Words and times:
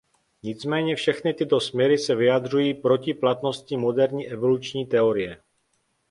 Nicméně 0.43 0.95
všechny 0.95 1.33
tyto 1.33 1.59
směry 1.59 1.97
se 1.97 2.15
vyjadřují 2.15 2.73
proti 2.73 3.13
platnosti 3.13 3.77
moderní 3.77 4.27
evoluční 4.27 4.85
teorie. 4.85 5.41